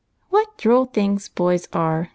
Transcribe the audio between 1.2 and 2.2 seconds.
boys are!